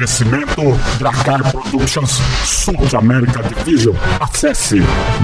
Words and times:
Oferecimento 0.00 0.62
Dracar 0.98 1.52
Productions 1.52 2.10
South 2.42 2.96
America 2.96 3.42
Division. 3.42 3.94
Acesse 4.18 4.78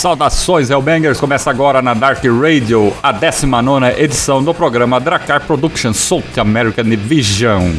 Saudações, 0.07 0.71
Hellbangers! 0.71 1.19
Começa 1.19 1.51
agora 1.51 1.83
na 1.83 1.93
Dark 1.93 2.23
Radio 2.25 2.95
a 3.03 3.11
19 3.11 4.01
edição 4.01 4.41
do 4.41 4.55
programa 4.55 5.01
Dracar 5.01 5.41
Productions 5.41 5.97
South 5.97 6.39
American 6.39 6.85
Division. 6.85 7.73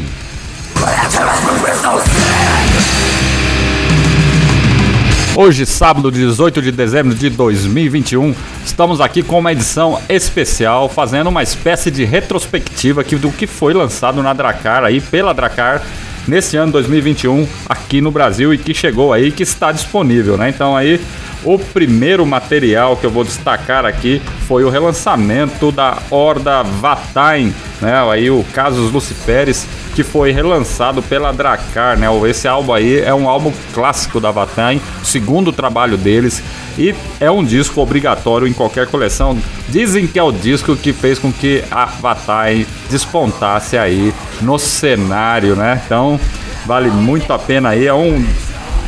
Hoje, 5.40 5.68
sábado 5.68 6.10
18 6.10 6.64
de 6.64 6.72
dezembro 6.72 7.14
de 7.14 7.30
2021, 7.30 8.34
estamos 8.66 9.00
aqui 9.00 9.22
com 9.22 9.38
uma 9.38 9.52
edição 9.52 10.02
especial, 10.10 10.90
fazendo 10.90 11.28
uma 11.28 11.44
espécie 11.44 11.92
de 11.92 12.04
retrospectiva 12.04 13.02
aqui 13.02 13.16
do 13.16 13.32
que 13.32 13.46
foi 13.46 13.72
lançado 13.72 14.24
na 14.24 14.34
Dracar 14.34 14.84
aí 14.84 15.00
pela 15.00 15.36
Dracar 15.36 15.84
nesse 16.28 16.58
ano 16.58 16.72
2021 16.72 17.48
aqui 17.70 18.02
no 18.02 18.10
Brasil 18.10 18.52
e 18.52 18.58
que 18.58 18.74
chegou 18.74 19.14
aí 19.14 19.32
que 19.32 19.44
está 19.44 19.72
disponível, 19.72 20.40
né? 20.40 20.50
Então 20.50 20.76
aí 20.76 21.00
o 21.44 21.60
primeiro 21.60 22.26
material 22.26 22.98
que 22.98 23.06
eu 23.06 23.12
vou 23.12 23.24
destacar 23.24 23.86
aqui 23.86 24.20
foi 24.48 24.64
o 24.64 24.72
relançamento 24.72 25.72
da 25.72 26.00
Horda 26.10 26.64
Vatain, 26.64 27.54
né? 27.80 27.94
Aí 28.12 28.32
o 28.32 28.44
Casos 28.54 28.92
Luciferes, 28.92 29.68
que 29.98 30.04
foi 30.04 30.32
relançado 30.32 31.02
pela 31.02 31.34
Dracar, 31.34 31.98
né? 31.98 32.06
Esse 32.30 32.48
álbum 32.48 32.72
aí 32.72 33.00
é 33.00 33.12
um 33.16 33.28
álbum 33.28 33.52
clássico 33.74 34.20
da 34.20 34.30
Vatain, 34.30 34.80
segundo 35.04 35.52
trabalho 35.52 35.98
deles, 35.98 36.44
e 36.78 36.94
é 37.20 37.32
um 37.32 37.44
disco 37.44 37.82
obrigatório 37.82 38.48
em 38.48 38.54
qualquer 38.54 38.86
coleção. 38.86 39.36
Dizem 39.68 40.06
que 40.06 40.20
é 40.20 40.22
o 40.22 40.32
disco 40.32 40.76
que 40.76 40.94
fez 40.94 41.18
com 41.18 41.34
que 41.34 41.64
a 41.72 41.86
Vatain 41.86 42.64
despontasse 42.92 43.76
aí 43.76 44.14
no 44.40 44.60
cenário, 44.60 45.56
né? 45.56 45.82
Então 45.84 46.20
vale 46.68 46.92
muito 46.92 47.34
a 47.34 47.40
pena 47.40 47.70
aí, 47.70 47.88
é 47.88 47.94
um 47.94 48.24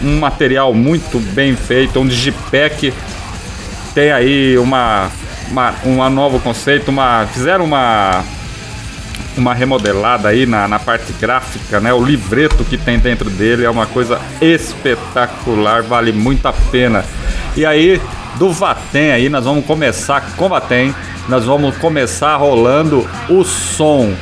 um 0.03 0.20
material 0.20 0.76
muito 0.76 1.20
bem 1.34 1.56
feito, 1.56 2.00
um 2.00 2.08
digipack 2.08 2.94
tem 3.96 4.12
aí 4.12 4.58
uma, 4.59 5.09
uma, 5.50 5.74
uma 5.84 6.09
novo 6.09 6.40
conceito, 6.40 6.90
uma 6.90 7.28
fizeram 7.34 7.66
uma 7.66 8.24
uma 9.38 9.53
remodelada 9.53 10.29
aí 10.29 10.45
na, 10.45 10.67
na 10.67 10.79
parte 10.79 11.13
gráfica, 11.13 11.79
né? 11.79 11.94
O 11.94 12.03
livreto 12.03 12.63
que 12.63 12.78
tem 12.78 13.00
dentro 13.00 13.29
dele 13.29 13.66
é 13.66 13.69
uma 13.69 13.85
coisa 13.85 14.19
espetacular, 14.41 15.84
vale 15.84 16.12
muito 16.12 16.47
a 16.47 16.53
pena. 16.53 17.03
E 17.56 17.66
aí, 17.66 18.01
do 18.35 18.51
Vatem 18.51 19.12
aí, 19.12 19.29
nós 19.29 19.45
vamos 19.45 19.66
começar 19.66 20.22
com 20.35 20.45
o 20.45 20.50
Vatem, 20.50 20.94
nós 21.28 21.45
vamos 21.45 21.78
começar 21.78 22.35
rolando 22.35 23.07
o 23.29 23.44
som 23.44 24.13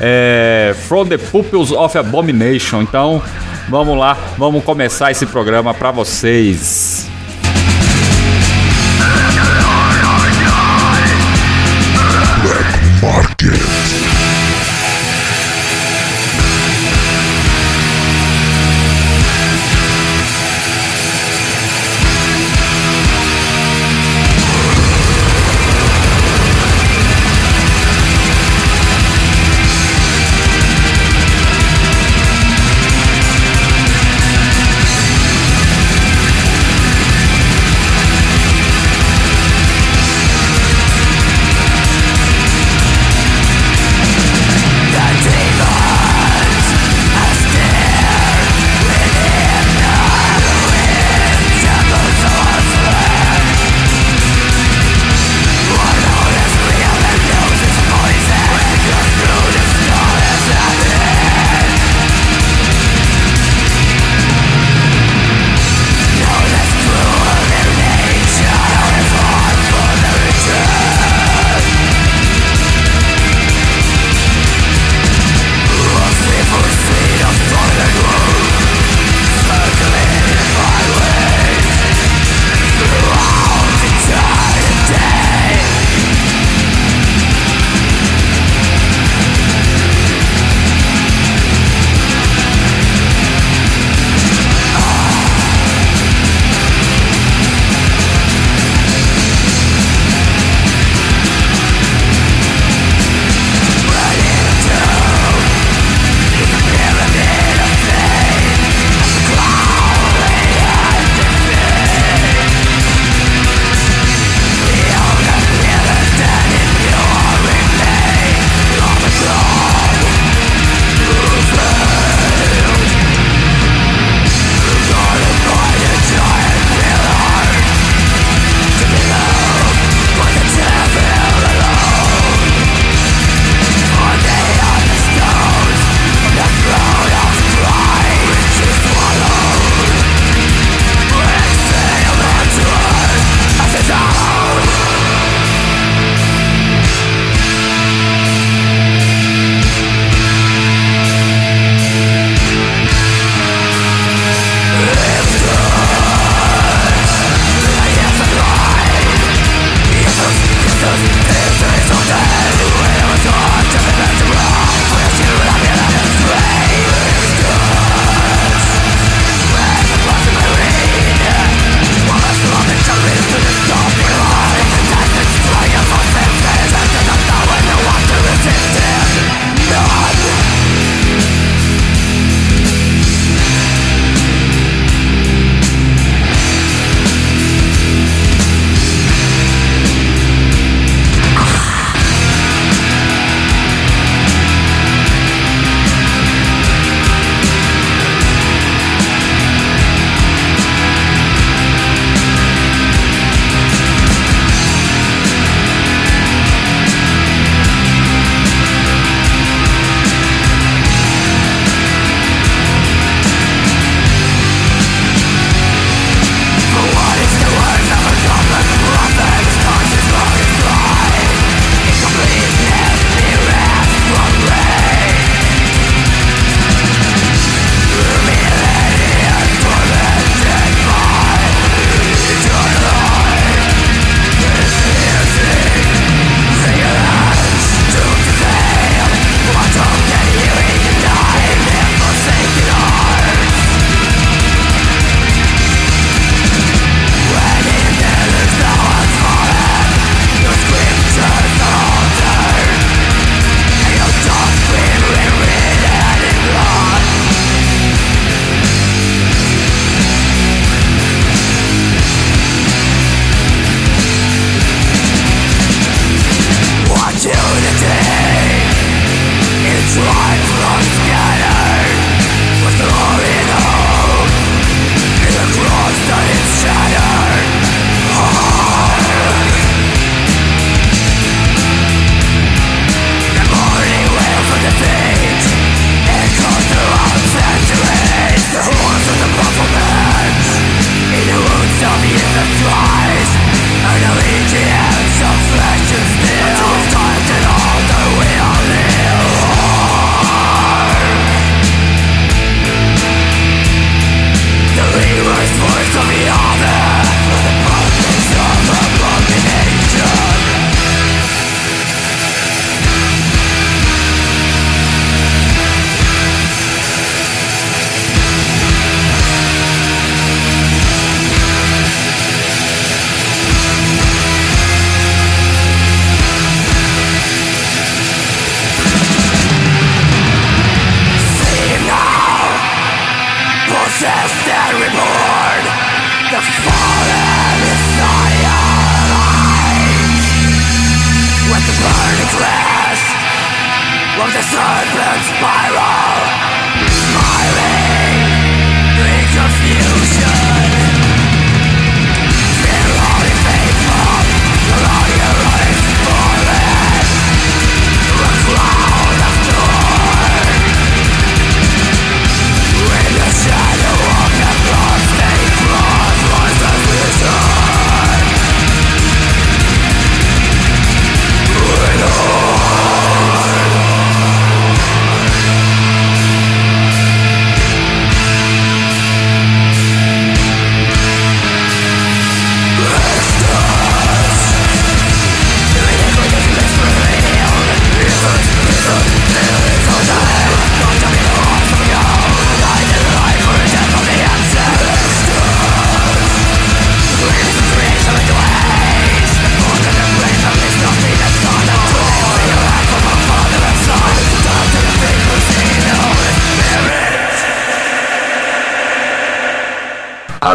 é, 0.00 0.74
From 0.86 1.06
the 1.06 1.18
Pupils 1.18 1.72
of 1.72 1.96
Abomination. 1.96 2.82
Então, 2.82 3.22
vamos 3.68 3.98
lá, 3.98 4.16
vamos 4.36 4.64
começar 4.64 5.10
esse 5.10 5.26
programa 5.26 5.74
para 5.74 5.90
vocês. 5.90 7.17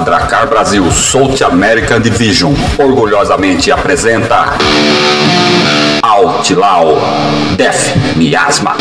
Dracar 0.03 0.47
Brasil 0.47 0.91
South 0.91 1.41
American 1.41 2.01
Division 2.01 2.53
orgulhosamente 2.77 3.71
apresenta 3.71 4.53
Outlaw 6.01 6.97
Death 7.55 7.95
Miasma. 8.15 8.75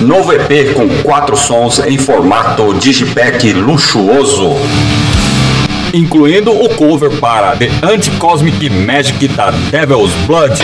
Novo 0.00 0.32
EP 0.32 0.72
com 0.74 0.88
quatro 1.02 1.36
sons 1.36 1.78
em 1.80 1.98
formato 1.98 2.74
digipack 2.74 3.52
luxuoso. 3.52 4.56
incluindo 5.92 6.52
o 6.52 6.68
cover 6.70 7.10
para 7.20 7.56
The 7.56 7.70
Anti-Cosmic 7.82 8.68
Magic 8.70 9.28
da 9.28 9.50
Devil's 9.50 10.12
Blood. 10.26 10.58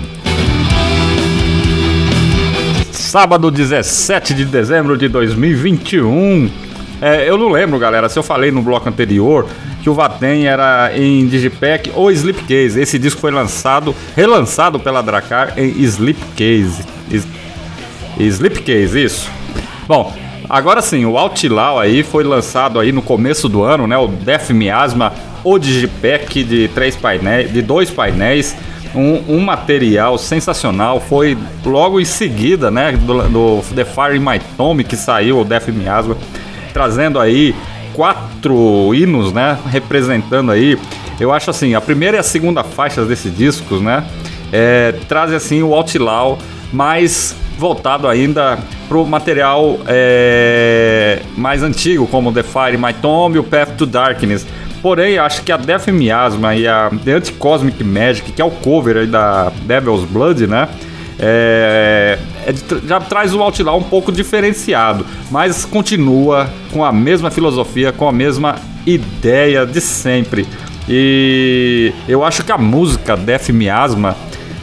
Sábado 2.91 3.49
17 3.53 4.35
de 4.35 4.45
dezembro 4.47 4.99
de 4.99 5.09
2021. 5.09 6.51
É, 7.01 7.31
eu 7.31 7.39
não 7.39 7.49
lembro, 7.49 7.79
galera, 7.79 8.09
se 8.09 8.19
eu 8.19 8.25
falei 8.25 8.51
no 8.51 8.63
bloco 8.63 8.89
anterior 8.89 9.47
que 9.81 9.89
o 9.89 9.95
Vatem 9.95 10.49
era 10.49 10.91
em 10.99 11.25
Digipack 11.25 11.93
ou 11.95 12.11
Slipcase. 12.11 12.81
Esse 12.81 12.99
disco 12.99 13.21
foi 13.21 13.31
lançado, 13.31 13.95
relançado 14.17 14.81
pela 14.81 15.01
Dracar 15.03 15.57
em 15.57 15.69
Slipcase. 15.85 16.85
Slipcase, 18.19 19.05
isso. 19.05 19.31
Bom, 19.87 20.13
agora 20.49 20.81
sim, 20.83 21.05
o 21.05 21.17
Outlaw 21.17 21.79
aí 21.79 22.03
foi 22.03 22.25
lançado 22.25 22.81
aí 22.81 22.93
no 22.93 23.03
começo 23.03 23.49
do 23.49 23.63
ano, 23.63 23.87
né? 23.87 23.97
O 23.97 24.09
Death 24.09 24.51
Miasma, 24.51 25.13
o 25.45 25.59
Digipack 25.59 26.43
de 26.43 26.69
três 26.69 26.97
painéis, 26.97 27.53
de 27.53 27.63
dois 27.63 27.91
painéis, 27.91 28.57
um, 28.95 29.37
um 29.37 29.41
material 29.41 30.19
sensacional. 30.19 31.01
Foi 31.01 31.37
logo 31.65 32.01
em 32.01 32.05
seguida, 32.05 32.71
né? 32.71 32.93
Do, 32.93 33.23
do 33.29 33.63
The 33.75 33.85
Fire 33.85 34.17
in 34.17 34.21
My 34.21 34.41
Tomb 34.57 34.83
que 34.83 34.97
saiu 34.97 35.41
o 35.41 35.45
Death 35.45 35.69
Miasma, 35.69 36.17
trazendo 36.73 37.21
aí 37.21 37.55
quatro 37.95 38.95
hinos, 38.95 39.33
né? 39.33 39.59
Representando 39.71 40.51
aí, 40.51 40.79
eu 41.21 41.33
acho 41.33 41.51
assim, 41.51 41.75
a 41.75 41.81
primeira 41.81 42.17
e 42.17 42.21
a 42.21 42.23
segunda 42.23 42.65
faixas 42.65 43.09
desses 43.09 43.35
discos, 43.37 43.81
né? 43.81 44.05
É, 44.53 44.95
trazem 45.09 45.37
assim 45.37 45.63
o 45.63 45.75
Outlaw 45.75 46.39
mais 46.73 47.35
voltado 47.59 48.07
ainda 48.07 48.59
pro 48.89 49.05
material 49.05 49.79
é, 49.87 51.21
mais 51.37 51.63
antigo, 51.63 52.07
como 52.07 52.33
The 52.33 52.43
Fire, 52.43 52.79
My 52.79 52.93
Tomb 52.95 53.37
e 53.37 53.39
o 53.39 53.45
Path 53.45 53.77
to 53.77 53.87
Darkness. 53.87 54.47
Porém, 54.83 55.19
acho 55.19 55.43
que 55.43 55.51
a 55.51 55.57
Death 55.57 55.89
Miasma 55.89 56.55
e 56.55 56.69
a 56.69 56.91
The 57.05 57.13
Anti-Cosmic 57.13 57.83
Magic, 57.83 58.33
que 58.33 58.41
é 58.41 58.45
o 58.45 58.51
cover 58.51 59.07
da 59.07 59.51
Devil's 59.63 60.05
Blood, 60.05 60.47
né? 60.47 60.69
É, 61.19 62.19
é 62.47 62.53
de 62.53 62.87
já 62.87 63.01
traz 63.01 63.35
o 63.35 63.43
Outlaw 63.43 63.79
um 63.79 63.83
pouco 63.83 64.13
diferenciado, 64.13 65.07
mas 65.31 65.65
continua 65.65 66.49
com 66.71 66.85
a 66.85 66.93
mesma 66.93 67.31
filosofia, 67.31 67.91
com 67.91 68.07
a 68.07 68.13
mesma 68.13 68.57
ideia 68.87 69.65
de 69.65 69.81
sempre. 69.81 70.47
E 70.89 71.93
eu 72.07 72.23
acho 72.23 72.45
que 72.45 72.53
a 72.53 72.59
música 72.59 73.17
Death 73.17 73.49
Miasma 73.49 74.15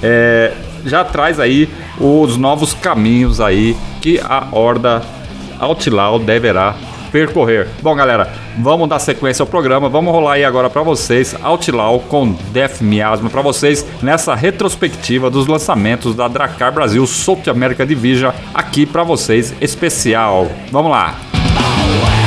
é, 0.01 0.53
já 0.85 1.03
traz 1.03 1.39
aí 1.39 1.67
os 2.00 2.38
novos 2.38 2.73
caminhos 2.73 3.39
aí 3.39 3.75
que 4.01 4.19
a 4.19 4.47
Horda 4.51 5.01
Outlaw 5.59 6.19
deverá 6.19 6.75
percorrer. 7.12 7.67
Bom, 7.81 7.95
galera, 7.95 8.33
vamos 8.57 8.89
dar 8.89 8.97
sequência 8.97 9.43
ao 9.43 9.47
programa. 9.47 9.88
Vamos 9.88 10.12
rolar 10.12 10.33
aí 10.33 10.43
agora 10.43 10.69
para 10.69 10.81
vocês 10.81 11.35
Outlaw 11.41 12.00
com 12.00 12.31
Death 12.51 12.81
Miasma 12.81 13.29
para 13.29 13.41
vocês 13.41 13.85
nessa 14.01 14.33
retrospectiva 14.33 15.29
dos 15.29 15.47
lançamentos 15.47 16.15
da 16.15 16.27
Dracar 16.27 16.73
Brasil 16.73 17.05
South 17.05 17.43
America 17.47 17.85
Division 17.85 18.31
aqui 18.53 18.85
para 18.85 19.03
vocês 19.03 19.53
especial. 19.62 20.50
Vamos 20.71 20.91
lá. 20.91 21.15
Black 22.00 22.23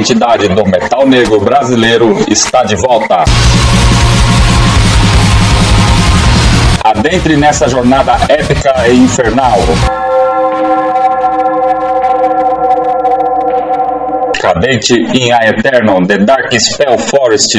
maior 0.00 0.04
entidade 0.04 0.48
do 0.48 0.64
metal 0.64 1.06
negro 1.06 1.40
brasileiro 1.40 2.24
está 2.28 2.64
de 2.64 2.74
volta. 2.74 3.24
Adentre 6.82 7.36
nessa 7.36 7.68
jornada 7.68 8.16
épica 8.28 8.88
e 8.88 8.96
infernal. 8.96 9.58
Cadente 14.40 14.94
in 14.94 15.32
a 15.32 15.46
Eternum, 15.46 16.06
The 16.06 16.18
Dark 16.18 16.58
Spell 16.58 16.98
Forest. 16.98 17.58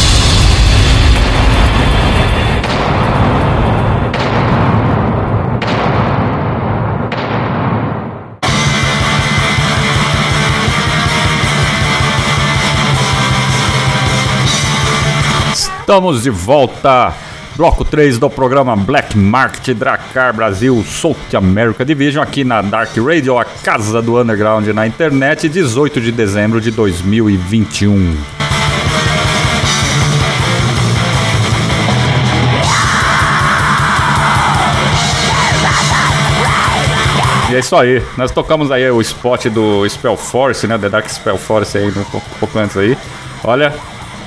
Estamos 15.91 16.23
de 16.23 16.29
volta. 16.29 17.13
Bloco 17.57 17.83
3 17.83 18.17
do 18.17 18.29
programa 18.29 18.77
Black 18.77 19.17
Market 19.17 19.75
Dracar 19.75 20.33
Brasil 20.33 20.81
South 20.87 21.17
America 21.35 21.83
Division 21.83 22.23
aqui 22.23 22.45
na 22.45 22.61
Dark 22.61 22.95
Radio, 22.95 23.37
a 23.37 23.43
casa 23.43 24.01
do 24.01 24.17
underground 24.17 24.65
na 24.69 24.87
internet, 24.87 25.49
18 25.49 25.99
de 25.99 26.13
dezembro 26.13 26.61
de 26.61 26.71
2021. 26.71 28.15
E 37.49 37.55
é 37.55 37.59
isso 37.59 37.75
aí, 37.75 38.01
nós 38.15 38.31
tocamos 38.31 38.71
aí 38.71 38.89
o 38.89 39.01
spot 39.01 39.47
do 39.47 39.85
Spell 39.89 40.15
Force, 40.15 40.65
né? 40.65 40.77
The 40.77 40.87
Dark 40.87 41.09
Spell 41.09 41.37
Force 41.37 41.77
aí 41.77 41.89
um 41.89 42.21
pouco, 42.39 42.57
antes 42.57 42.77
aí. 42.77 42.97
Olha, 43.43 43.73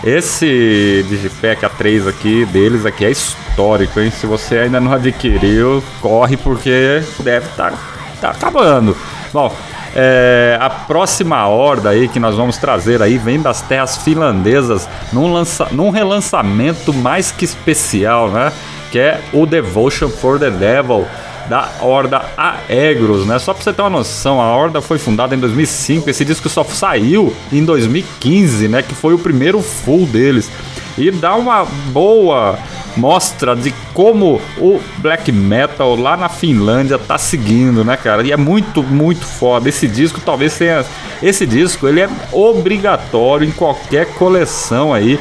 esse 0.02 1.04
Digipack 1.08 1.64
A3 1.64 2.08
aqui 2.08 2.44
deles 2.46 2.84
aqui 2.84 3.04
é 3.04 3.10
histórico, 3.10 4.00
hein? 4.00 4.10
Se 4.10 4.26
você 4.26 4.58
ainda 4.58 4.80
não 4.80 4.92
adquiriu, 4.92 5.82
corre 6.00 6.36
porque 6.36 7.02
deve 7.20 7.46
estar 7.46 7.70
tá, 7.70 7.78
tá 8.20 8.30
acabando. 8.30 8.96
Bom, 9.32 9.54
é, 9.96 10.58
a 10.60 10.68
próxima 10.68 11.46
horda 11.46 11.90
aí 11.90 12.08
que 12.08 12.18
nós 12.18 12.34
vamos 12.34 12.58
trazer 12.58 13.00
aí 13.00 13.16
vem 13.16 13.40
das 13.40 13.62
terras 13.62 13.96
finlandesas 13.98 14.88
num, 15.12 15.32
lança, 15.32 15.68
num 15.70 15.90
relançamento 15.90 16.92
mais 16.92 17.30
que 17.30 17.44
especial, 17.44 18.28
né? 18.28 18.52
Que 18.90 18.98
é 18.98 19.20
o 19.32 19.46
Devotion 19.46 20.08
for 20.08 20.38
the 20.38 20.50
Devil 20.50 21.06
da 21.48 21.70
Horda 21.80 22.22
Aegros, 22.36 23.26
né? 23.26 23.38
Só 23.38 23.52
pra 23.52 23.62
você 23.62 23.72
ter 23.72 23.82
uma 23.82 23.90
noção, 23.90 24.40
a 24.40 24.54
Horda 24.54 24.80
foi 24.80 24.98
fundada 24.98 25.34
em 25.34 25.38
2005, 25.38 26.08
esse 26.08 26.24
disco 26.24 26.48
só 26.48 26.64
saiu 26.64 27.34
em 27.52 27.64
2015, 27.64 28.68
né? 28.68 28.82
Que 28.82 28.94
foi 28.94 29.14
o 29.14 29.18
primeiro 29.18 29.60
full 29.60 30.06
deles. 30.06 30.50
E 30.96 31.10
dá 31.10 31.34
uma 31.34 31.64
boa 31.64 32.58
mostra 32.96 33.56
de 33.56 33.74
como 33.92 34.40
o 34.58 34.80
black 34.98 35.30
metal 35.32 35.96
lá 35.96 36.16
na 36.16 36.28
Finlândia 36.28 36.98
tá 36.98 37.18
seguindo, 37.18 37.84
né, 37.84 37.96
cara? 37.96 38.22
E 38.26 38.32
é 38.32 38.36
muito, 38.36 38.82
muito 38.82 39.24
foda. 39.24 39.68
Esse 39.68 39.88
disco 39.88 40.20
talvez 40.20 40.56
tenha. 40.56 40.84
Esse 41.22 41.46
disco 41.46 41.88
ele 41.88 42.00
é 42.00 42.08
obrigatório 42.32 43.46
em 43.46 43.50
qualquer 43.50 44.06
coleção 44.14 44.92
aí 44.92 45.18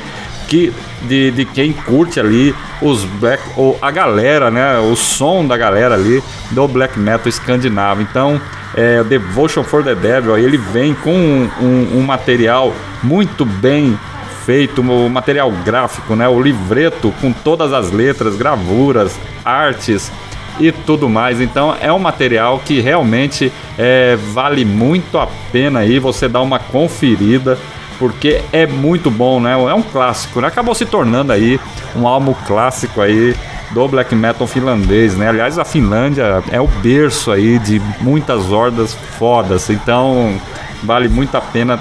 que 0.48 0.74
de, 1.04 1.32
de 1.32 1.46
quem 1.46 1.74
curte 1.74 2.20
ali 2.20 2.56
os 2.82 3.04
black 3.04 3.44
ou 3.56 3.78
a 3.82 3.92
galera, 3.92 4.50
né, 4.50 4.80
o 4.80 4.96
som 4.96 5.46
da 5.46 5.58
galera 5.58 5.96
ali 5.96 6.24
do 6.52 6.68
black 6.68 6.98
metal 7.00 7.28
escandinavo. 7.28 8.02
Então, 8.02 8.40
é, 8.76 9.04
Devotion 9.04 9.64
for 9.64 9.84
the 9.84 9.96
Devil, 9.96 10.38
ele 10.38 10.58
vem 10.58 10.94
com 10.94 11.14
um, 11.14 11.50
um, 11.62 11.98
um 12.00 12.02
material 12.02 12.74
muito 13.04 13.46
bem 13.46 13.98
feito, 14.46 14.82
o 14.82 15.10
material 15.10 15.52
gráfico, 15.64 16.16
né, 16.16 16.28
o 16.28 16.42
livreto 16.42 17.14
com 17.22 17.32
todas 17.32 17.72
as 17.72 17.92
letras, 17.92 18.36
gravuras, 18.36 19.18
artes 19.44 20.12
e 20.60 20.72
tudo 20.72 21.10
mais. 21.10 21.42
Então 21.42 21.76
é 21.80 21.92
um 21.92 22.00
material 22.00 22.60
que 22.60 22.80
realmente 22.80 23.52
é, 23.78 24.18
vale 24.34 24.66
muito 24.66 25.18
a 25.18 25.28
pena 25.52 25.80
aí 25.80 26.00
você 26.00 26.28
dar 26.28 26.42
uma 26.42 26.60
conferida 26.60 27.58
porque 28.04 28.44
é 28.52 28.68
muito 28.68 29.10
bom, 29.10 29.40
né? 29.40 29.54
É 29.54 29.74
um 29.74 29.82
clássico, 29.82 30.42
né? 30.42 30.50
Acabou 30.50 30.76
se 30.76 30.86
tornando 30.86 31.32
aí 31.32 31.58
um 31.96 32.06
álbum 32.06 32.36
clássico 32.46 33.00
aí 33.00 33.34
do 33.72 33.88
black 33.88 34.14
metal 34.14 34.46
finlandês, 34.46 35.16
né? 35.16 35.30
Aliás, 35.30 35.58
a 35.58 35.64
Finlândia 35.64 36.44
é 36.52 36.60
o 36.60 36.68
berço 36.68 37.32
aí 37.32 37.58
de 37.60 37.82
muitas 38.02 38.52
hordas 38.52 38.94
fodas, 39.18 39.70
então 39.70 40.38
vale 40.84 41.08
muito 41.08 41.38
a 41.38 41.40
pena 41.40 41.80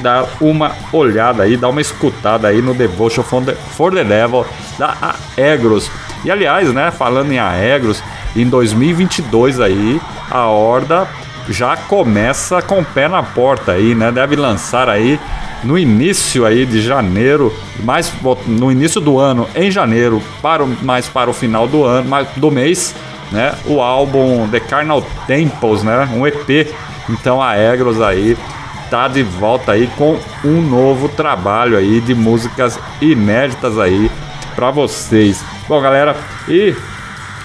dar 0.00 0.26
uma 0.40 0.72
olhada 0.92 1.44
aí, 1.44 1.56
dar 1.56 1.68
uma 1.68 1.80
escutada 1.80 2.48
aí 2.48 2.60
no 2.60 2.74
Devotion 2.74 3.22
for 3.22 3.44
the, 3.44 3.52
for 3.54 3.94
the 3.94 4.02
Devil 4.02 4.44
da 4.76 5.14
Aegros. 5.38 5.88
E 6.24 6.32
aliás, 6.32 6.72
né, 6.72 6.90
falando 6.90 7.30
em 7.30 7.38
Aegros, 7.38 8.02
em 8.34 8.48
2022 8.48 9.60
aí, 9.60 10.00
a 10.28 10.48
Horda 10.48 11.06
já 11.48 11.76
começa 11.76 12.60
com 12.62 12.80
o 12.80 12.84
pé 12.84 13.08
na 13.08 13.22
porta 13.22 13.72
aí, 13.72 13.94
né? 13.94 14.10
Deve 14.10 14.34
lançar 14.36 14.88
aí 14.88 15.20
no 15.64 15.78
início 15.78 16.44
aí 16.44 16.66
de 16.66 16.80
janeiro, 16.80 17.52
mais 17.82 18.12
no 18.46 18.70
início 18.70 19.00
do 19.00 19.18
ano, 19.18 19.48
em 19.54 19.70
janeiro, 19.70 20.22
para 20.42 20.62
o, 20.62 20.68
mais 20.84 21.08
para 21.08 21.30
o 21.30 21.32
final 21.32 21.66
do 21.66 21.84
ano, 21.84 22.08
do 22.36 22.50
mês, 22.50 22.94
né? 23.32 23.54
O 23.66 23.80
álbum 23.80 24.48
The 24.48 24.60
Carnal 24.60 25.02
Temples, 25.26 25.82
né? 25.82 26.08
Um 26.14 26.26
EP. 26.26 26.72
Então 27.08 27.42
a 27.42 27.56
Egros 27.56 28.00
aí 28.00 28.36
tá 28.90 29.08
de 29.08 29.22
volta 29.22 29.72
aí 29.72 29.88
com 29.96 30.18
um 30.44 30.60
novo 30.60 31.08
trabalho 31.08 31.76
aí 31.76 32.00
de 32.00 32.14
músicas 32.14 32.78
inéditas 33.00 33.78
aí 33.78 34.10
para 34.54 34.70
vocês. 34.70 35.42
Bom, 35.68 35.80
galera, 35.80 36.16
e 36.48 36.74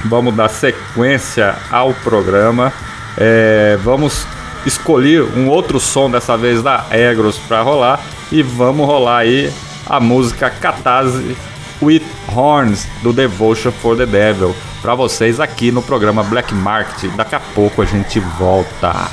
vamos 0.06 0.36
dar 0.36 0.50
sequência 0.50 1.56
ao 1.72 1.94
programa. 1.94 2.72
É, 3.18 3.78
vamos 3.84 4.28
escolher 4.66 5.24
um 5.38 5.48
outro 5.50 5.80
som 5.80 6.10
dessa 6.10 6.38
vez 6.38 6.62
da 6.62 6.86
Egros 6.92 7.38
para 7.38 7.62
rolar 7.62 8.02
e 8.32 8.42
vamos 8.42 8.86
rolar 8.86 9.20
aí 9.20 9.52
a 9.88 10.00
música 10.00 10.50
Catase 10.50 11.36
with 11.82 12.04
Horns 12.34 12.88
do 13.02 13.14
Devotion 13.14 13.72
for 13.72 13.96
the 13.96 14.06
Devil 14.06 14.56
para 14.82 14.96
vocês 14.96 15.40
aqui 15.40 15.72
no 15.72 15.82
programa 15.82 16.24
Black 16.24 16.54
Market. 16.54 17.12
Daqui 17.16 17.36
a 17.36 17.40
pouco 17.40 17.82
a 17.82 17.86
gente 17.86 18.20
volta. 18.20 19.10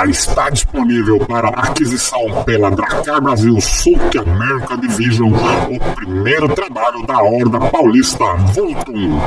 Já 0.00 0.06
está 0.06 0.50
disponível 0.50 1.18
para 1.20 1.48
aquisição 1.48 2.42
pela 2.44 2.70
Dracar 2.70 3.20
Brasil 3.20 3.60
South 3.60 4.18
America 4.18 4.76
Division, 4.78 5.30
o 5.30 5.94
primeiro 5.94 6.48
trabalho 6.48 7.06
da 7.06 7.22
Horda 7.22 7.60
Paulista 7.60 8.24
Vultum 8.54 9.20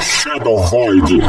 Shadow 0.00 0.62
Void. 0.66 1.20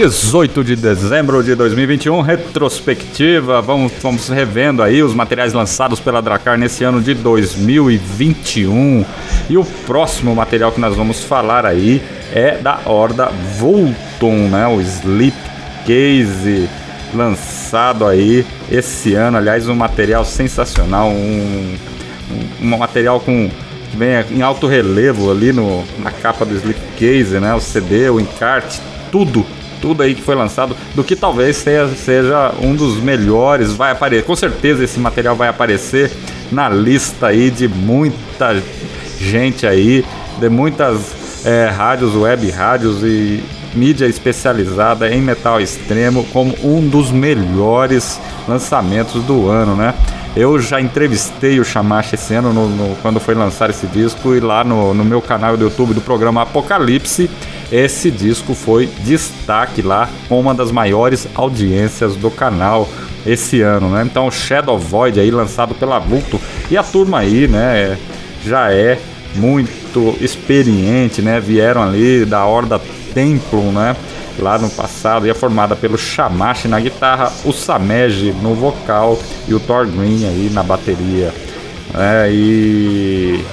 18 0.00 0.64
de 0.64 0.76
dezembro 0.76 1.44
de 1.44 1.54
2021, 1.54 2.22
retrospectiva. 2.22 3.60
Vamos, 3.60 3.92
vamos 4.00 4.30
revendo 4.30 4.82
aí 4.82 5.02
os 5.02 5.12
materiais 5.12 5.52
lançados 5.52 6.00
pela 6.00 6.22
Dracar 6.22 6.56
nesse 6.56 6.82
ano 6.82 7.02
de 7.02 7.12
2021. 7.12 9.04
E 9.50 9.58
o 9.58 9.64
próximo 9.86 10.34
material 10.34 10.72
que 10.72 10.80
nós 10.80 10.96
vamos 10.96 11.22
falar 11.22 11.66
aí 11.66 12.00
é 12.32 12.56
da 12.56 12.80
Horda 12.86 13.26
Volton, 13.58 14.48
né? 14.48 14.66
O 14.68 14.80
Sleep 14.80 15.36
Case 15.84 16.66
lançado 17.12 18.06
aí 18.06 18.46
esse 18.72 19.14
ano. 19.14 19.36
Aliás, 19.36 19.68
um 19.68 19.74
material 19.74 20.24
sensacional, 20.24 21.10
um, 21.10 21.76
um, 22.62 22.66
um 22.66 22.78
material 22.78 23.20
com 23.20 23.50
bem 23.92 24.24
em 24.30 24.40
alto 24.40 24.66
relevo 24.66 25.30
ali 25.30 25.52
no, 25.52 25.84
na 25.98 26.10
capa 26.10 26.46
do 26.46 26.54
Sleep 26.54 26.80
Case, 26.96 27.38
né? 27.38 27.52
O 27.54 27.60
CD, 27.60 28.08
o 28.08 28.18
encarte, 28.18 28.80
tudo 29.12 29.44
tudo 29.80 30.02
aí 30.02 30.14
que 30.14 30.22
foi 30.22 30.34
lançado, 30.34 30.76
do 30.94 31.02
que 31.02 31.16
talvez 31.16 31.56
seja, 31.56 31.88
seja 31.94 32.52
um 32.60 32.74
dos 32.74 33.00
melhores, 33.00 33.72
vai 33.72 33.92
aparecer, 33.92 34.24
com 34.24 34.36
certeza 34.36 34.84
esse 34.84 34.98
material 34.98 35.36
vai 35.36 35.48
aparecer 35.48 36.10
na 36.50 36.68
lista 36.68 37.28
aí 37.28 37.50
de 37.50 37.68
muita 37.68 38.62
gente 39.18 39.66
aí, 39.66 40.04
de 40.38 40.48
muitas 40.48 41.44
é, 41.44 41.66
rádios, 41.66 42.14
web 42.14 42.50
rádios 42.50 43.02
e 43.02 43.42
mídia 43.74 44.06
especializada 44.06 45.12
em 45.14 45.20
metal 45.20 45.60
extremo 45.60 46.24
como 46.32 46.54
um 46.62 46.86
dos 46.88 47.10
melhores 47.10 48.20
lançamentos 48.48 49.22
do 49.22 49.48
ano, 49.48 49.76
né? 49.76 49.94
Eu 50.36 50.60
já 50.60 50.80
entrevistei 50.80 51.58
o 51.58 51.64
Shamash 51.64 52.12
esse 52.12 52.34
ano 52.34 52.52
no, 52.52 52.68
no, 52.68 52.96
quando 52.96 53.18
foi 53.18 53.34
lançar 53.34 53.68
esse 53.68 53.86
disco 53.86 54.34
e 54.34 54.40
lá 54.40 54.62
no, 54.62 54.94
no 54.94 55.04
meu 55.04 55.20
canal 55.20 55.56
do 55.56 55.64
YouTube 55.64 55.92
do 55.92 56.00
programa 56.00 56.42
Apocalipse 56.42 57.28
esse 57.70 58.10
disco 58.10 58.52
foi 58.54 58.86
destaque 59.04 59.80
lá 59.80 60.08
com 60.28 60.40
uma 60.40 60.52
das 60.52 60.72
maiores 60.72 61.28
audiências 61.34 62.16
do 62.16 62.30
canal 62.30 62.88
esse 63.24 63.60
ano, 63.60 63.90
né? 63.90 64.02
Então 64.04 64.30
Shadow 64.30 64.78
Void 64.78 65.20
aí 65.20 65.30
lançado 65.30 65.74
pela 65.74 65.98
Vulto 65.98 66.40
e 66.70 66.76
a 66.76 66.82
turma 66.82 67.20
aí, 67.20 67.46
né, 67.46 67.96
já 68.44 68.72
é 68.72 68.98
muito 69.36 70.16
experiente, 70.20 71.22
né? 71.22 71.38
Vieram 71.38 71.82
ali 71.82 72.24
da 72.24 72.44
Horda 72.44 72.80
Templum, 73.14 73.70
né? 73.70 73.94
Lá 74.40 74.58
no 74.58 74.70
passado, 74.70 75.26
e 75.26 75.30
é 75.30 75.34
formada 75.34 75.76
pelo 75.76 75.98
Shamash 75.98 76.64
na 76.64 76.80
guitarra, 76.80 77.30
o 77.44 77.52
Sameji 77.52 78.32
no 78.32 78.54
vocal 78.54 79.18
e 79.46 79.54
o 79.54 79.60
Thor 79.60 79.86
Green 79.86 80.24
aí 80.26 80.50
na 80.50 80.62
bateria. 80.62 81.32
É, 81.94 82.30
e 82.32 83.44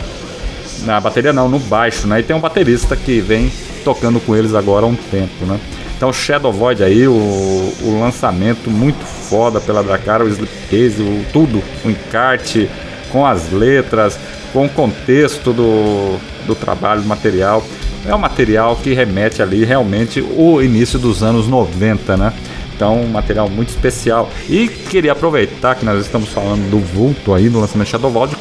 na 0.85 0.99
bateria 0.99 1.33
não, 1.33 1.49
no 1.49 1.59
baixo, 1.59 2.07
né? 2.07 2.19
E 2.19 2.23
tem 2.23 2.35
um 2.35 2.39
baterista 2.39 2.95
que 2.95 3.19
vem 3.19 3.51
tocando 3.83 4.19
com 4.19 4.35
eles 4.35 4.53
agora 4.53 4.85
há 4.85 4.89
um 4.89 4.95
tempo, 4.95 5.45
né? 5.45 5.59
Então 5.97 6.13
Shadow 6.13 6.53
Void 6.53 6.83
aí, 6.83 7.07
o, 7.07 7.13
o 7.13 7.99
lançamento 7.99 8.69
muito 8.69 9.03
foda 9.03 9.59
pela 9.59 9.83
Dracara, 9.83 10.23
o 10.23 10.27
Slipcase, 10.27 11.01
o 11.01 11.25
tudo, 11.33 11.61
o 11.83 11.89
encarte, 11.89 12.69
com 13.11 13.25
as 13.25 13.51
letras, 13.51 14.19
com 14.53 14.65
o 14.65 14.69
contexto 14.69 15.51
do, 15.51 16.17
do 16.45 16.55
trabalho, 16.55 17.01
do 17.01 17.07
material. 17.07 17.63
É 18.07 18.15
um 18.15 18.17
material 18.17 18.77
que 18.77 18.93
remete 18.93 19.41
ali 19.41 19.65
realmente 19.65 20.21
o 20.21 20.61
início 20.61 20.97
dos 20.97 21.21
anos 21.21 21.45
90, 21.45 22.15
né? 22.15 22.31
Então, 22.73 23.01
um 23.01 23.07
material 23.07 23.49
muito 23.49 23.69
especial. 23.69 24.29
E 24.47 24.69
queria 24.69 25.11
aproveitar 25.11 25.75
que 25.75 25.83
nós 25.83 25.99
estamos 25.99 26.29
falando 26.29 26.69
do 26.69 26.79
vulto 26.79 27.33
aí 27.33 27.49
no 27.49 27.59
lançamento 27.59 27.89
Shadow 27.89 28.09
Vault, 28.09 28.35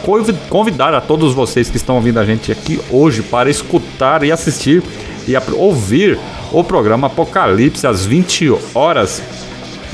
convidar 0.49 0.95
a 0.95 1.01
todos 1.01 1.35
vocês 1.35 1.69
que 1.69 1.79
estão 1.79 1.97
ouvindo 1.97 2.21
a 2.21 2.25
gente 2.25 2.53
aqui 2.53 2.79
hoje 2.91 3.23
para 3.23 3.51
escutar 3.51 4.23
e 4.23 4.31
assistir 4.31 4.85
e 5.27 5.35
ouvir 5.55 6.17
o 6.53 6.63
programa 6.63 7.09
Apocalipse 7.09 7.87
às 7.89 8.07
20 8.07 8.57
horas 8.73 9.21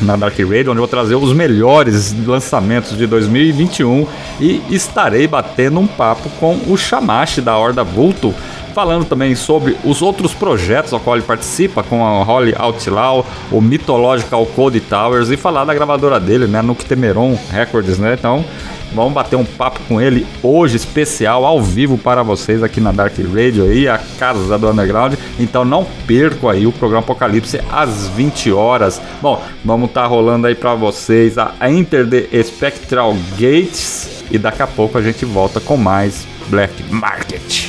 na 0.01 0.16
Dark 0.16 0.39
Radio, 0.39 0.73
onde 0.73 0.79
eu 0.79 0.83
vou 0.83 0.89
trazer 0.89 1.14
os 1.14 1.33
melhores 1.33 2.14
lançamentos 2.27 2.97
de 2.97 3.07
2021 3.07 4.07
e 4.41 4.61
estarei 4.70 5.27
batendo 5.27 5.81
um 5.81 5.87
papo 5.87 6.29
com 6.41 6.59
o 6.66 6.77
Shamashi 6.77 7.41
da 7.41 7.57
Horda 7.57 7.85
Vulto, 7.85 8.35
falando 8.73 9.05
também 9.05 9.35
sobre 9.35 9.77
os 9.85 10.03
outros 10.03 10.35
projetos 10.35 10.93
ao 10.93 11.01
qual 11.01 11.16
ele 11.16 11.25
participa, 11.25 11.83
com 11.83 12.05
a 12.05 12.23
Holly 12.23 12.55
Outlaw, 12.57 13.25
o 13.51 13.61
Mythological 13.61 14.45
Code 14.47 14.81
Towers 14.81 15.31
e 15.31 15.37
falar 15.37 15.64
da 15.64 15.75
gravadora 15.75 16.18
dele, 16.18 16.47
né, 16.47 16.61
Temeron 16.89 17.39
Records, 17.51 17.99
né? 17.99 18.14
Então, 18.18 18.45
Vamos 18.95 19.14
bater 19.14 19.37
um 19.37 19.45
papo 19.45 19.81
com 19.89 20.01
ele 20.01 20.27
hoje, 20.43 20.77
especial, 20.77 21.47
ao 21.47 21.62
vivo 21.62 21.97
para 21.97 22.23
vocês 22.23 22.62
aqui 22.62 22.81
na 22.81 22.93
Dark 22.93 23.14
Radio 23.35 23.64
aí, 23.64 23.89
a 23.89 23.99
casa 24.18 24.59
do 24.59 24.68
Underground. 24.68 25.14
Então 25.41 25.64
não 25.64 25.87
percam 26.07 26.51
aí 26.51 26.66
o 26.66 26.73
programa 26.73 27.03
Apocalipse 27.03 27.59
às 27.70 28.09
20 28.09 28.53
horas. 28.53 29.01
Bom, 29.20 29.43
vamos 29.64 29.89
estar 29.89 30.03
tá 30.03 30.07
rolando 30.07 30.47
aí 30.47 30.55
para 30.55 30.75
vocês 30.75 31.39
a 31.39 31.55
Enter 31.70 32.07
the 32.07 32.43
Spectral 32.43 33.16
Gates 33.39 34.25
e 34.31 34.37
daqui 34.37 34.62
a 34.62 34.66
pouco 34.66 34.99
a 34.99 35.03
gente 35.03 35.25
volta 35.25 35.59
com 35.59 35.77
mais 35.77 36.27
Black 36.49 36.83
Market. 36.93 37.61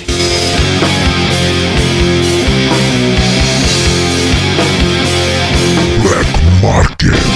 Black 6.01 6.61
Market. 6.61 7.32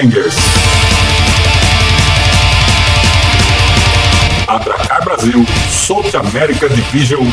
Saudações 0.00 0.10
Hellbangers! 0.10 0.34
A 4.48 4.58
Dracar 4.58 5.04
Brasil 5.04 5.44
South 5.68 6.14
America 6.14 6.68
Division 6.68 7.24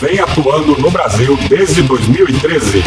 vem 0.00 0.20
atuando 0.20 0.78
no 0.78 0.90
Brasil 0.90 1.36
desde 1.48 1.82
2013. 1.82 2.84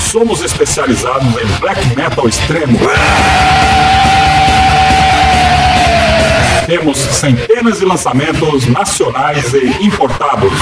Somos 0.00 0.42
especializados 0.42 1.26
em 1.26 1.46
black 1.60 1.96
metal 1.96 2.28
extremo. 2.28 2.78
Temos 6.66 6.98
centenas 6.98 7.78
de 7.78 7.84
lançamentos 7.84 8.66
nacionais 8.66 9.52
e 9.54 9.84
importados. 9.84 10.52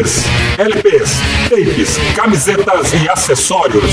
CDs, 0.00 0.24
LPs, 0.56 1.20
tapes, 1.48 1.98
camisetas 2.14 2.92
e 2.94 3.08
acessórios. 3.08 3.92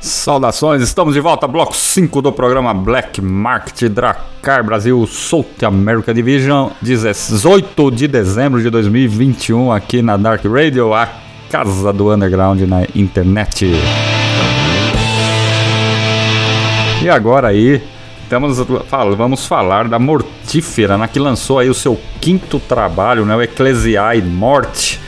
Saudações, 0.00 0.82
estamos 0.82 1.14
de 1.14 1.20
volta, 1.20 1.46
bloco 1.46 1.76
5 1.76 2.20
do 2.20 2.32
programa 2.32 2.74
Black 2.74 3.22
Market 3.22 3.88
Dracar 3.88 4.64
Brasil 4.64 5.06
South 5.06 5.62
America 5.64 6.12
Division, 6.12 6.70
18 6.82 7.90
de 7.92 8.08
dezembro 8.08 8.60
de 8.60 8.68
2021, 8.68 9.70
aqui 9.70 10.02
na 10.02 10.16
Dark 10.16 10.44
Radio, 10.44 10.92
casa 11.50 11.92
do 11.92 12.12
underground 12.12 12.60
na 12.62 12.82
internet. 12.94 13.66
E 17.02 17.10
agora 17.10 17.48
aí, 17.48 17.82
estamos, 18.22 18.58
vamos 19.16 19.46
falar 19.46 19.88
da 19.88 19.98
Mortífera, 19.98 20.96
né, 20.96 21.08
que 21.08 21.18
lançou 21.18 21.58
aí 21.58 21.68
o 21.68 21.74
seu 21.74 21.98
quinto 22.20 22.60
trabalho, 22.60 23.26
né, 23.26 23.34
o 23.34 23.42
Ecclesiae 23.42 24.22
Morte. 24.22 25.00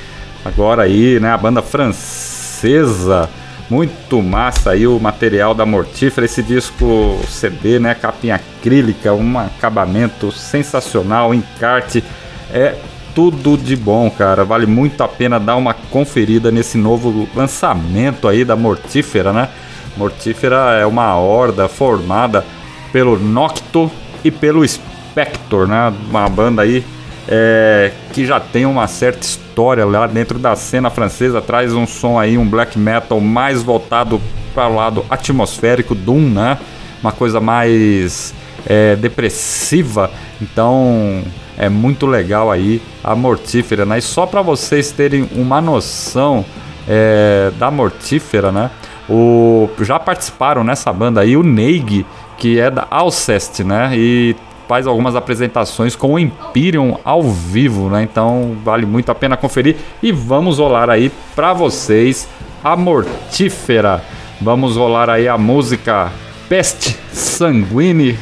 Agora 0.45 0.83
aí, 0.83 1.21
né, 1.21 1.31
a 1.31 1.39
banda 1.39 1.63
francesa 1.63 3.31
muito 3.71 4.21
massa 4.21 4.73
aí 4.73 4.87
o 4.87 4.99
material 4.99 5.55
da 5.55 5.65
Mortífera, 5.65 6.27
esse 6.27 6.43
disco 6.43 7.19
CD, 7.27 7.79
né? 7.79 7.95
Capinha 7.95 8.35
acrílica, 8.35 9.15
um 9.15 9.39
acabamento 9.39 10.31
sensacional, 10.31 11.33
encarte. 11.33 12.05
É 12.53 12.75
tudo 13.15 13.57
de 13.57 13.77
bom, 13.77 14.11
cara. 14.11 14.45
Vale 14.45 14.67
muito 14.67 15.03
a 15.03 15.09
pena 15.09 15.39
dar 15.39 15.57
uma 15.57 15.75
conferida 15.75 16.51
nesse 16.51 16.77
novo 16.77 17.29
lançamento 17.35 18.29
aí 18.29 18.45
da 18.45 18.57
Mortífera, 18.57 19.33
né? 19.33 19.49
Mortífera 19.97 20.79
é 20.81 20.87
uma 20.87 21.17
horda 21.17 21.69
formada 21.69 22.45
pelo 22.93 23.19
Nocto 23.19 23.91
e 24.25 24.31
pelo 24.31 24.67
Spector, 24.67 25.67
né? 25.67 25.93
Uma 26.09 26.29
banda 26.29 26.63
aí 26.63 26.85
é, 27.29 27.93
que 28.13 28.25
já 28.25 28.41
tem 28.41 28.67
uma 28.67 28.87
certa 28.87 29.27
história 29.27 29.85
lá 29.85 30.07
dentro 30.07 30.39
da 30.39 30.57
cena 30.57 30.91
francesa, 30.91 31.41
traz 31.41 31.73
um 31.73 31.87
som 31.87 32.19
aí, 32.19 32.39
um 32.39 32.49
black 32.49 32.79
metal 32.79 33.21
mais 33.21 33.63
voltado 33.63 34.21
para 34.55 34.69
o 34.69 34.75
lado 34.75 35.05
atmosférico, 35.09 35.95
Doom, 35.95 36.31
né? 36.31 36.59
Uma 37.03 37.13
coisa 37.13 37.41
mais 37.41 38.35
é, 38.67 38.97
depressiva, 38.97 40.11
então 40.41 41.23
é 41.63 41.69
muito 41.69 42.07
legal 42.07 42.51
aí 42.51 42.83
a 43.05 43.15
Mortífera, 43.15 43.87
né? 43.87 43.99
E 43.99 44.03
só 44.03 44.27
para 44.27 44.43
vocês 44.43 44.91
terem 44.91 45.29
uma 45.33 45.61
noção 45.61 46.45
é, 46.89 47.53
da 47.57 47.71
Mortífera, 47.71 48.51
né? 48.51 48.69
O, 49.09 49.71
já 49.81 49.97
participaram 49.97 50.65
nessa 50.65 50.93
banda 50.93 51.21
aí 51.21 51.37
o 51.37 51.43
Neig, 51.45 52.05
que 52.37 52.59
é 52.59 52.69
da 52.69 52.89
Alcest, 52.91 53.61
né? 53.61 53.93
E 53.95 54.35
faz 54.67 54.89
algumas 54.89 55.15
apresentações 55.15 55.95
com 55.95 56.15
o 56.15 56.19
Imperium 56.19 56.99
ao 57.05 57.23
vivo, 57.23 57.89
né? 57.89 58.03
Então 58.03 58.57
vale 58.65 58.85
muito 58.85 59.13
a 59.13 59.15
pena 59.15 59.37
conferir 59.37 59.77
e 60.03 60.11
vamos 60.11 60.59
rolar 60.59 60.91
aí 60.91 61.13
para 61.37 61.53
vocês 61.53 62.29
a 62.65 62.75
Mortífera. 62.75 64.03
Vamos 64.41 64.77
rolar 64.77 65.09
aí 65.09 65.29
a 65.29 65.39
música 65.39 66.11
Peste 66.49 66.99
Sanguine 67.13 68.19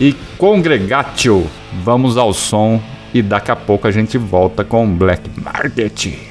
e 0.00 0.12
Congregatio. 0.36 1.46
Vamos 1.84 2.16
ao 2.16 2.32
som 2.32 2.80
e 3.14 3.22
daqui 3.22 3.50
a 3.50 3.56
pouco 3.56 3.86
a 3.86 3.90
gente 3.90 4.18
volta 4.18 4.64
com 4.64 4.86
Black 4.86 5.30
Market. 5.40 6.25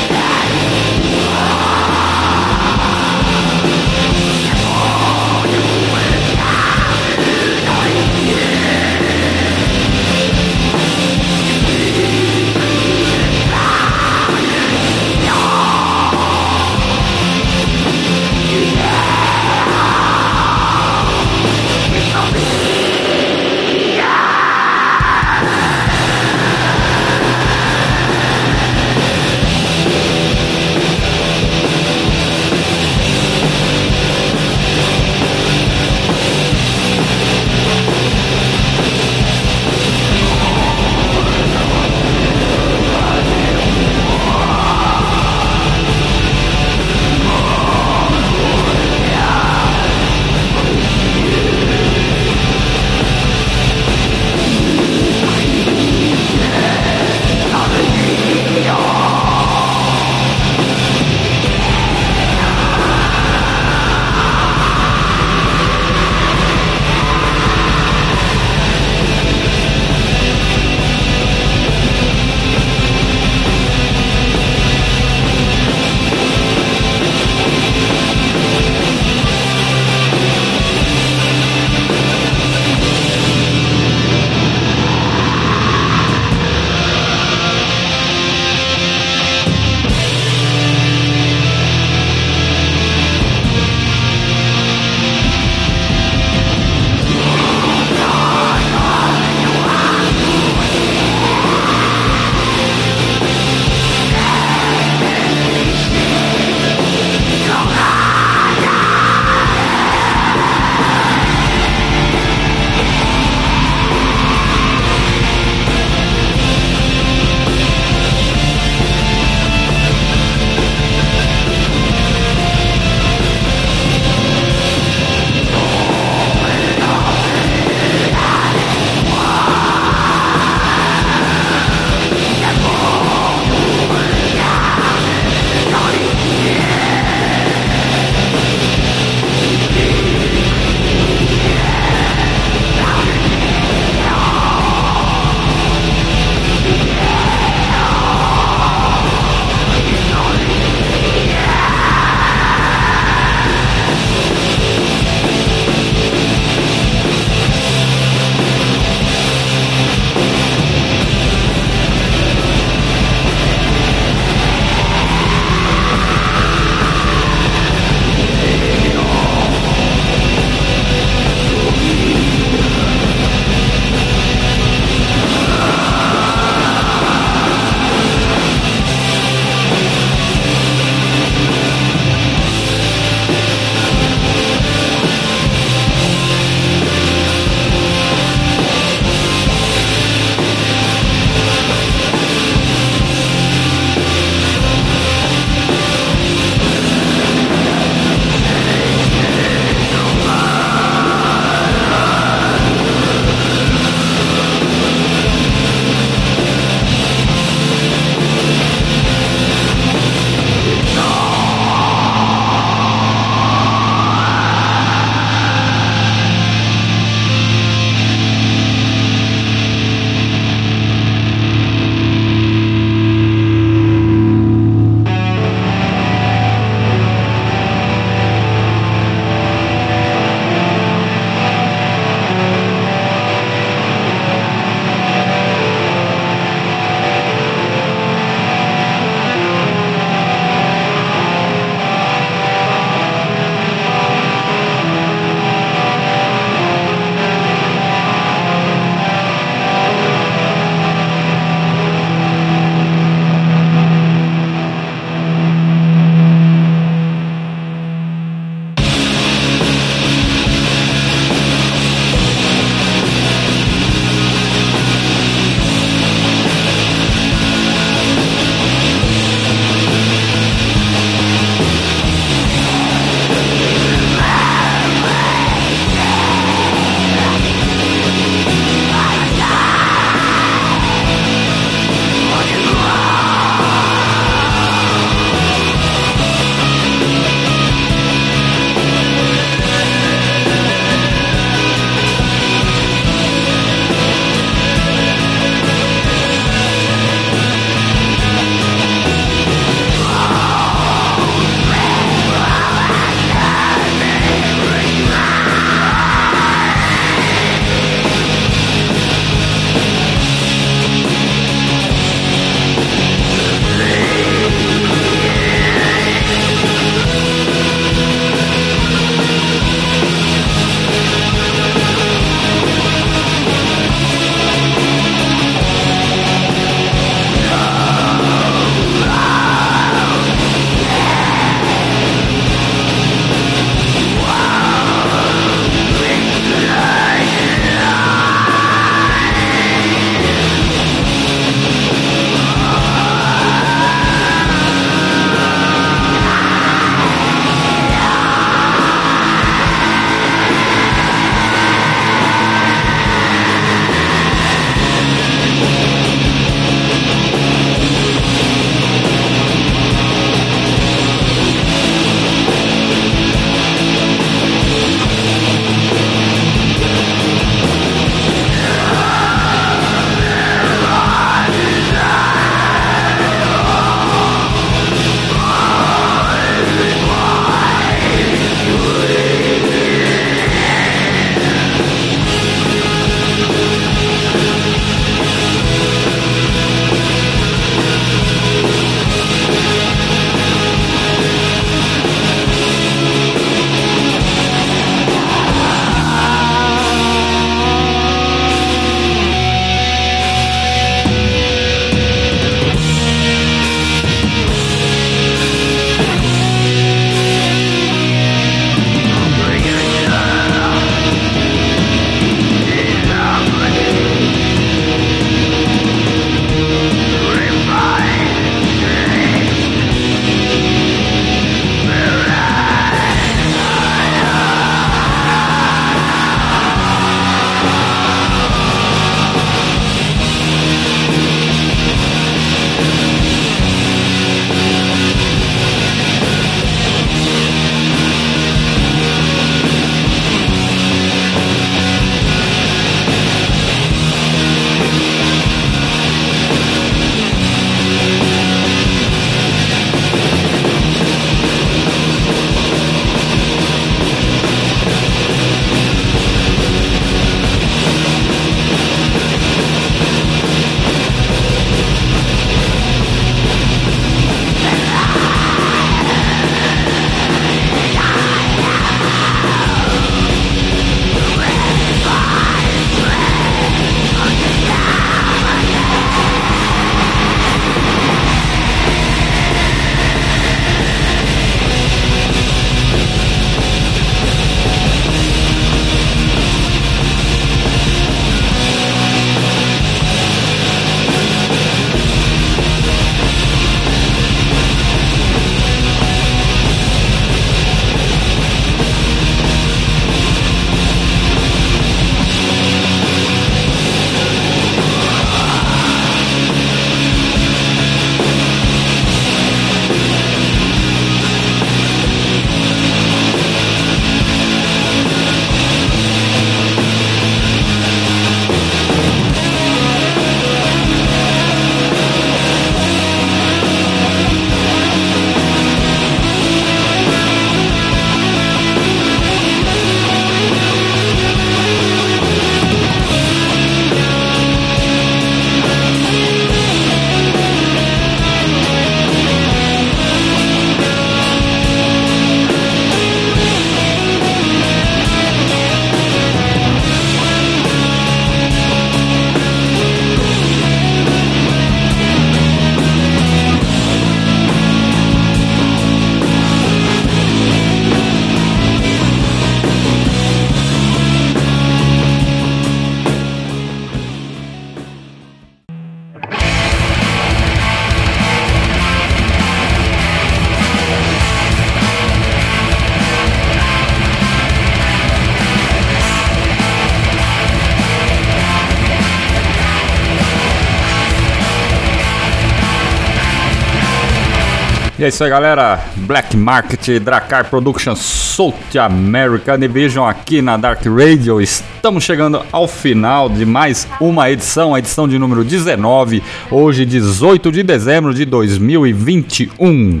É 585.08 585.10
isso 585.10 585.24
aí, 585.24 585.30
galera. 585.30 585.82
Black 585.96 586.36
Market, 586.36 587.00
Dracar 587.00 587.48
Productions, 587.48 587.98
South 587.98 588.54
American 588.78 589.58
Division 589.58 590.06
aqui 590.06 590.42
na 590.42 590.58
Dark 590.58 590.84
Radio. 590.84 591.40
Estamos 591.40 592.04
chegando 592.04 592.42
ao 592.52 592.68
final 592.68 593.30
de 593.30 593.46
mais 593.46 593.88
uma 594.02 594.30
edição, 594.30 594.74
a 594.74 594.78
edição 594.78 595.08
de 595.08 595.18
número 595.18 595.42
19, 595.42 596.22
hoje 596.50 596.84
18 596.84 597.50
de 597.50 597.62
dezembro 597.62 598.12
de 598.12 598.26
2021. 598.26 600.00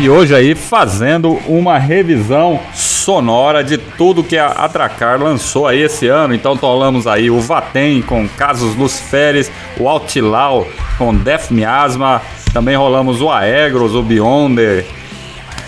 E 0.00 0.08
hoje 0.08 0.34
aí 0.34 0.54
fazendo 0.54 1.40
uma 1.48 1.78
revisão 1.78 2.60
sonora 3.04 3.62
de 3.62 3.76
tudo 3.76 4.24
que 4.24 4.38
a 4.38 4.46
Atracar 4.46 5.22
lançou 5.22 5.66
aí 5.66 5.82
esse 5.82 6.08
ano. 6.08 6.34
Então 6.34 6.56
falamos 6.56 7.06
aí 7.06 7.30
o 7.30 7.38
Vatem 7.38 8.00
com 8.00 8.26
Casos 8.26 8.74
Luciferes, 8.76 9.52
o 9.78 9.86
Outlaw 9.86 10.66
com 10.96 11.14
Death 11.14 11.50
Miasma, 11.50 12.22
também 12.52 12.76
rolamos 12.76 13.20
o 13.20 13.30
Aegros, 13.30 13.94
o 13.94 14.02
Beyonder, 14.02 14.86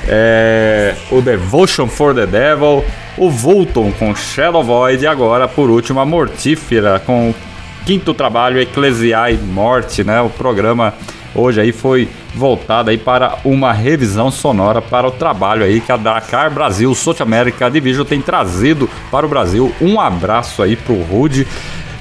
é, 0.08 0.94
o 1.10 1.20
Devotion 1.20 1.86
for 1.86 2.14
the 2.14 2.26
Devil, 2.26 2.82
o 3.18 3.30
Vulton 3.30 3.92
com 3.92 4.14
Shadow 4.14 4.64
Void 4.64 5.04
e 5.04 5.06
agora 5.06 5.46
por 5.46 5.68
último 5.68 6.00
a 6.00 6.06
Mortífera 6.06 6.98
com 7.04 7.30
o 7.30 7.34
quinto 7.84 8.14
trabalho 8.14 8.58
Eclesiai 8.58 9.36
Morte, 9.36 10.02
né? 10.02 10.22
O 10.22 10.30
programa 10.30 10.94
hoje 11.36 11.60
aí 11.60 11.72
foi 11.72 12.08
voltada 12.34 12.90
aí 12.90 12.98
para 12.98 13.38
uma 13.44 13.72
revisão 13.72 14.30
sonora 14.30 14.80
para 14.80 15.06
o 15.06 15.10
trabalho 15.10 15.64
aí 15.64 15.80
que 15.80 15.92
a 15.92 15.96
Dakar 15.96 16.50
Brasil 16.50 16.94
South 16.94 17.16
America 17.20 17.70
Division 17.70 18.04
tem 18.04 18.20
trazido 18.20 18.88
para 19.10 19.26
o 19.26 19.28
Brasil. 19.28 19.72
Um 19.80 20.00
abraço 20.00 20.62
aí 20.62 20.76
pro 20.76 21.00
Rude 21.02 21.46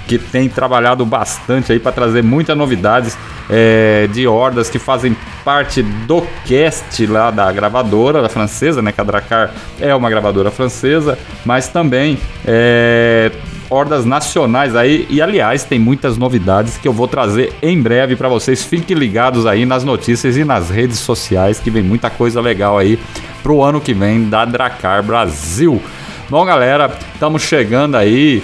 que 0.08 0.18
tem 0.20 0.48
trabalhado 0.48 1.06
bastante 1.06 1.72
aí 1.72 1.80
para 1.80 1.92
trazer 1.92 2.24
muitas 2.24 2.56
novidades 2.56 3.18
é, 3.50 4.08
de 4.12 4.28
hordas 4.28 4.70
que 4.70 4.80
fazem 4.80 5.16
parte 5.44 5.82
do 5.82 6.22
cast 6.46 7.06
lá 7.08 7.32
da 7.32 7.52
gravadora 7.52 8.22
da 8.22 8.30
francesa, 8.30 8.82
né? 8.82 8.92
Que 8.92 9.02
a 9.02 9.04
Dracar 9.04 9.52
é 9.80 9.94
uma 9.96 10.10
gravadora 10.10 10.52
francesa, 10.52 11.18
mas 11.44 11.68
também 11.68 12.18
é, 12.46 13.32
hordas 13.70 14.05
nacionais 14.05 14.76
aí. 14.76 15.07
E 15.09 15.22
aliás, 15.22 15.63
tem 15.63 15.80
muitas 15.80 16.18
novidades 16.18 16.78
que 16.78 16.88
eu 16.88 16.93
vou 16.93 17.07
trazer 17.07 17.53
em 17.61 17.82
breve 17.82 18.16
para 18.16 18.30
vocês. 18.30 18.63
Fiquem 18.63 18.97
ligados 18.97 19.45
aí 19.45 19.66
nas 19.66 19.84
notícias 19.84 20.38
e 20.38 20.43
nas 20.43 20.70
redes 20.70 20.99
sociais, 20.99 21.59
que 21.59 21.70
vem 21.70 21.84
muita 21.84 22.09
coisa 22.09 22.41
legal 22.41 22.78
aí 22.78 22.99
pro 23.41 23.61
ano 23.61 23.80
que 23.82 23.93
vem 23.93 24.30
da 24.30 24.45
Dracar 24.45 25.03
Brasil. 25.03 25.82
Bom, 26.30 26.43
galera, 26.43 26.91
estamos 27.13 27.43
chegando 27.43 27.95
aí 27.95 28.41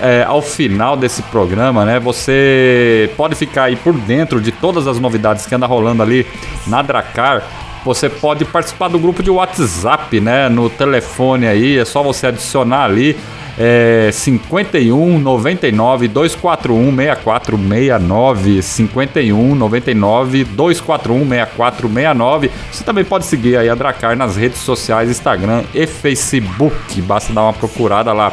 é, 0.00 0.24
ao 0.26 0.40
final 0.40 0.96
desse 0.96 1.22
programa, 1.24 1.84
né? 1.84 1.98
Você 2.00 3.10
pode 3.16 3.34
ficar 3.34 3.64
aí 3.64 3.76
por 3.76 3.92
dentro 3.92 4.40
de 4.40 4.52
todas 4.52 4.86
as 4.86 4.98
novidades 4.98 5.46
que 5.46 5.54
anda 5.54 5.66
rolando 5.66 6.02
ali 6.02 6.26
na 6.66 6.82
Dracar. 6.82 7.42
Você 7.88 8.10
pode 8.10 8.44
participar 8.44 8.88
do 8.88 8.98
grupo 8.98 9.22
de 9.22 9.30
WhatsApp, 9.30 10.20
né? 10.20 10.46
No 10.50 10.68
telefone 10.68 11.46
aí, 11.46 11.78
é 11.78 11.86
só 11.86 12.02
você 12.02 12.26
adicionar 12.26 12.84
ali 12.84 13.16
é 13.58 14.10
51 14.12 15.18
99 15.18 16.06
241 16.06 16.94
6469 16.94 18.62
51 18.62 19.54
99 19.56 20.44
241 20.44 21.28
6469 21.28 22.50
Você 22.70 22.84
também 22.84 23.04
pode 23.04 23.24
seguir 23.24 23.56
aí 23.56 23.70
a 23.70 23.74
Dracar 23.74 24.16
nas 24.16 24.36
redes 24.36 24.58
sociais, 24.58 25.08
Instagram 25.08 25.64
e 25.74 25.86
Facebook. 25.86 27.00
Basta 27.00 27.32
dar 27.32 27.44
uma 27.44 27.54
procurada 27.54 28.12
lá. 28.12 28.32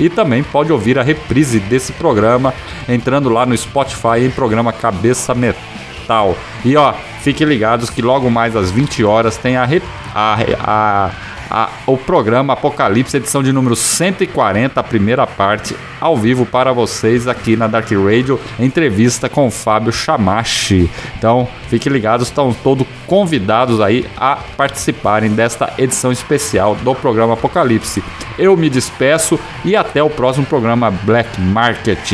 E 0.00 0.10
também 0.10 0.42
pode 0.42 0.72
ouvir 0.72 0.98
a 0.98 1.02
reprise 1.02 1.60
desse 1.60 1.92
programa 1.92 2.52
entrando 2.88 3.28
lá 3.30 3.46
no 3.46 3.56
Spotify 3.56 4.26
em 4.26 4.30
programa 4.30 4.72
Cabeça 4.72 5.32
Metal. 5.32 6.36
E 6.64 6.76
ó, 6.76 6.92
fiquem 7.26 7.44
ligados 7.44 7.90
que 7.90 8.00
logo 8.00 8.30
mais 8.30 8.54
às 8.54 8.70
20 8.70 9.02
horas 9.02 9.36
tem 9.36 9.56
a, 9.56 9.68
a, 10.14 10.38
a 10.60 11.10
a, 11.48 11.70
o 11.86 11.96
programa 11.96 12.54
Apocalipse, 12.54 13.16
edição 13.16 13.40
de 13.40 13.52
número 13.52 13.76
140, 13.76 14.80
a 14.80 14.82
primeira 14.82 15.28
parte, 15.28 15.76
ao 16.00 16.16
vivo 16.16 16.44
para 16.44 16.72
vocês 16.72 17.28
aqui 17.28 17.56
na 17.56 17.68
Dark 17.68 17.88
Radio, 17.92 18.40
entrevista 18.58 19.28
com 19.28 19.46
o 19.46 19.50
Fábio 19.50 19.92
Chamachi. 19.92 20.90
Então, 21.16 21.46
fiquem 21.68 21.92
ligados, 21.92 22.26
estão 22.26 22.52
todos 22.52 22.84
convidados 23.06 23.80
aí 23.80 24.04
a 24.16 24.36
participarem 24.56 25.30
desta 25.30 25.72
edição 25.78 26.10
especial 26.10 26.74
do 26.74 26.96
programa 26.96 27.34
Apocalipse. 27.34 28.02
Eu 28.36 28.56
me 28.56 28.68
despeço 28.68 29.38
e 29.64 29.76
até 29.76 30.02
o 30.02 30.10
próximo 30.10 30.46
programa 30.46 30.90
Black 30.90 31.40
Market. 31.40 32.12